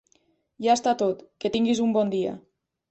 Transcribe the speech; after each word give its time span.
Ja 0.67 0.71
està 0.79 0.95
tot, 1.03 1.21
que 1.45 1.55
tinguis 1.59 1.87
un 1.89 1.97
bon 2.01 2.15
dia. 2.17 2.39